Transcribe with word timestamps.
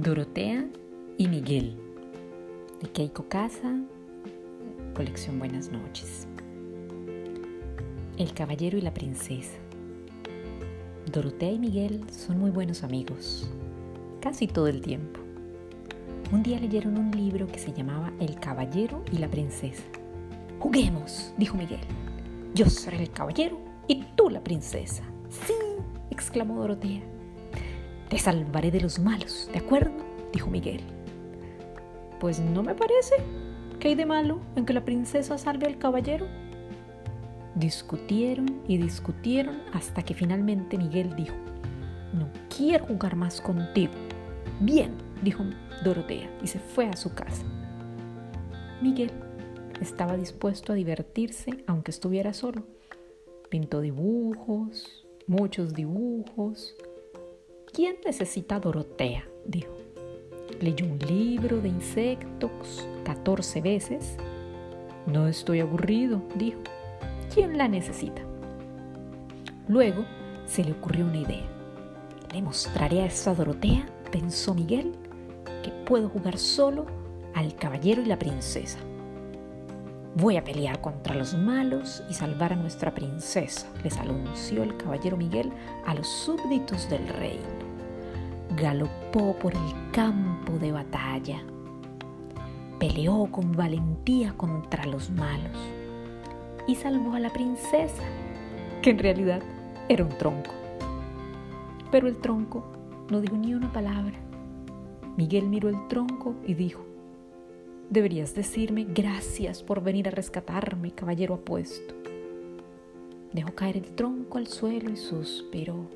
Dorotea 0.00 0.64
y 1.16 1.26
Miguel, 1.26 1.76
de 2.80 2.88
Keiko 2.88 3.28
Casa, 3.28 3.80
colección 4.94 5.40
Buenas 5.40 5.72
noches. 5.72 6.28
El 8.16 8.32
caballero 8.32 8.78
y 8.78 8.80
la 8.80 8.94
princesa. 8.94 9.58
Dorotea 11.10 11.50
y 11.50 11.58
Miguel 11.58 12.04
son 12.12 12.38
muy 12.38 12.52
buenos 12.52 12.84
amigos, 12.84 13.50
casi 14.20 14.46
todo 14.46 14.68
el 14.68 14.82
tiempo. 14.82 15.18
Un 16.30 16.44
día 16.44 16.60
leyeron 16.60 16.96
un 16.96 17.10
libro 17.10 17.48
que 17.48 17.58
se 17.58 17.72
llamaba 17.72 18.12
El 18.20 18.38
caballero 18.38 19.02
y 19.10 19.18
la 19.18 19.28
princesa. 19.28 19.82
Juguemos, 20.60 21.34
dijo 21.38 21.56
Miguel. 21.56 21.80
Yo 22.54 22.70
seré 22.70 23.02
el 23.02 23.10
caballero 23.10 23.58
y 23.88 24.04
tú 24.14 24.30
la 24.30 24.44
princesa. 24.44 25.02
Sí, 25.28 25.54
exclamó 26.12 26.54
Dorotea. 26.60 27.17
Te 28.08 28.18
salvaré 28.18 28.70
de 28.70 28.80
los 28.80 28.98
malos, 28.98 29.50
¿de 29.52 29.58
acuerdo? 29.58 29.92
dijo 30.32 30.48
Miguel. 30.48 30.80
Pues 32.20 32.40
no 32.40 32.62
me 32.62 32.74
parece. 32.74 33.16
¿Qué 33.78 33.88
hay 33.88 33.94
de 33.94 34.06
malo 34.06 34.40
en 34.56 34.64
que 34.64 34.72
la 34.72 34.84
princesa 34.84 35.36
salve 35.36 35.66
al 35.66 35.78
caballero? 35.78 36.26
Discutieron 37.54 38.62
y 38.66 38.78
discutieron 38.78 39.60
hasta 39.74 40.02
que 40.02 40.14
finalmente 40.14 40.78
Miguel 40.78 41.14
dijo, 41.16 41.34
no 42.14 42.28
quiero 42.54 42.86
jugar 42.86 43.14
más 43.14 43.40
contigo. 43.42 43.92
Bien, 44.60 44.94
dijo 45.22 45.44
Dorotea 45.84 46.30
y 46.42 46.46
se 46.46 46.60
fue 46.60 46.86
a 46.86 46.96
su 46.96 47.14
casa. 47.14 47.44
Miguel 48.80 49.10
estaba 49.82 50.16
dispuesto 50.16 50.72
a 50.72 50.76
divertirse 50.76 51.62
aunque 51.66 51.90
estuviera 51.90 52.32
solo. 52.32 52.64
Pintó 53.50 53.80
dibujos, 53.80 55.06
muchos 55.26 55.74
dibujos, 55.74 56.74
¿Quién 57.78 57.98
necesita 58.04 58.58
Dorotea? 58.58 59.24
dijo. 59.44 59.70
Leyó 60.60 60.84
un 60.84 60.98
libro 60.98 61.60
de 61.60 61.68
insectos 61.68 62.84
14 63.04 63.60
veces. 63.60 64.16
No 65.06 65.28
estoy 65.28 65.60
aburrido, 65.60 66.20
dijo. 66.34 66.58
¿Quién 67.32 67.56
la 67.56 67.68
necesita? 67.68 68.20
Luego 69.68 70.04
se 70.44 70.64
le 70.64 70.72
ocurrió 70.72 71.04
una 71.04 71.18
idea. 71.18 71.48
Le 72.34 72.42
mostraré 72.42 73.02
a 73.02 73.06
esa 73.06 73.32
Dorotea, 73.32 73.86
pensó 74.10 74.54
Miguel, 74.54 74.90
que 75.62 75.70
puedo 75.70 76.08
jugar 76.08 76.36
solo 76.36 76.84
al 77.36 77.54
caballero 77.54 78.02
y 78.02 78.06
la 78.06 78.18
princesa. 78.18 78.80
Voy 80.16 80.36
a 80.36 80.42
pelear 80.42 80.80
contra 80.80 81.14
los 81.14 81.32
malos 81.34 82.02
y 82.10 82.14
salvar 82.14 82.54
a 82.54 82.56
nuestra 82.56 82.92
princesa, 82.92 83.68
les 83.84 83.96
anunció 83.98 84.64
el 84.64 84.76
caballero 84.76 85.16
Miguel 85.16 85.52
a 85.86 85.94
los 85.94 86.08
súbditos 86.08 86.90
del 86.90 87.06
reino 87.06 87.67
galopó 88.56 89.34
por 89.38 89.54
el 89.54 89.90
campo 89.92 90.52
de 90.58 90.72
batalla. 90.72 91.42
Peleó 92.78 93.26
con 93.30 93.52
valentía 93.52 94.32
contra 94.36 94.86
los 94.86 95.10
malos 95.10 95.56
y 96.66 96.74
salvó 96.74 97.14
a 97.14 97.20
la 97.20 97.30
princesa, 97.30 98.02
que 98.82 98.90
en 98.90 98.98
realidad 98.98 99.42
era 99.88 100.04
un 100.04 100.16
tronco. 100.16 100.52
Pero 101.90 102.08
el 102.08 102.18
tronco 102.18 102.64
no 103.10 103.20
dijo 103.20 103.36
ni 103.36 103.54
una 103.54 103.72
palabra. 103.72 104.18
Miguel 105.16 105.48
miró 105.48 105.68
el 105.68 105.88
tronco 105.88 106.34
y 106.46 106.54
dijo, 106.54 106.84
deberías 107.90 108.34
decirme 108.34 108.84
gracias 108.84 109.62
por 109.62 109.82
venir 109.82 110.08
a 110.08 110.12
rescatarme, 110.12 110.92
caballero 110.92 111.34
apuesto. 111.34 111.94
Dejó 113.32 113.54
caer 113.54 113.78
el 113.78 113.94
tronco 113.94 114.38
al 114.38 114.46
suelo 114.46 114.90
y 114.90 114.96
suspiró. 114.96 115.88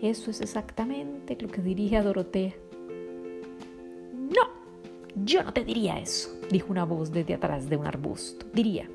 Eso 0.00 0.30
es 0.30 0.40
exactamente 0.40 1.36
lo 1.40 1.48
que 1.48 1.60
diría 1.60 2.04
Dorotea. 2.04 2.54
No, 4.14 4.42
yo 5.16 5.42
no 5.42 5.52
te 5.52 5.64
diría 5.64 5.98
eso, 5.98 6.30
dijo 6.50 6.70
una 6.70 6.84
voz 6.84 7.10
desde 7.10 7.34
atrás 7.34 7.68
de 7.68 7.76
un 7.76 7.84
arbusto. 7.84 8.46
Diría, 8.52 8.88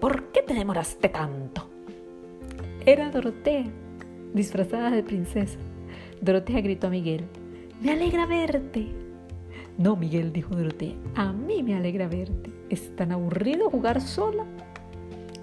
¿por 0.00 0.32
qué 0.32 0.42
te 0.42 0.54
demoraste 0.54 1.08
tanto? 1.08 1.68
Era 2.84 3.10
Dorotea, 3.10 3.66
disfrazada 4.34 4.90
de 4.90 5.04
princesa. 5.04 5.58
Dorotea 6.20 6.60
gritó 6.62 6.88
a 6.88 6.90
Miguel, 6.90 7.26
me 7.80 7.92
alegra 7.92 8.26
verte. 8.26 8.88
No, 9.78 9.94
Miguel, 9.94 10.32
dijo 10.32 10.56
Dorotea, 10.56 10.96
a 11.14 11.32
mí 11.32 11.62
me 11.62 11.76
alegra 11.76 12.08
verte. 12.08 12.50
¿Es 12.70 12.94
tan 12.96 13.12
aburrido 13.12 13.70
jugar 13.70 14.00
sola? 14.00 14.44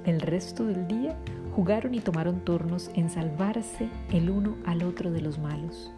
El 0.06 0.20
resto 0.20 0.66
del 0.66 0.86
día 0.86 1.18
Jugaron 1.58 1.96
y 1.96 2.02
tomaron 2.02 2.42
turnos 2.42 2.92
en 2.94 3.10
salvarse 3.10 3.90
el 4.12 4.30
uno 4.30 4.58
al 4.68 4.84
otro 4.84 5.10
de 5.10 5.22
los 5.22 5.40
malos. 5.40 5.92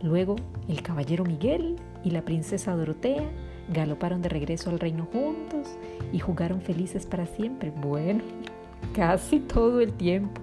Luego 0.00 0.36
el 0.68 0.80
caballero 0.80 1.24
Miguel 1.24 1.74
y 2.04 2.12
la 2.12 2.22
princesa 2.22 2.76
Dorotea 2.76 3.28
galoparon 3.68 4.22
de 4.22 4.28
regreso 4.28 4.70
al 4.70 4.78
reino 4.78 5.08
juntos 5.12 5.76
y 6.12 6.20
jugaron 6.20 6.60
felices 6.60 7.04
para 7.04 7.26
siempre. 7.26 7.72
Bueno, 7.72 8.22
casi 8.94 9.40
todo 9.40 9.80
el 9.80 9.92
tiempo. 9.92 10.40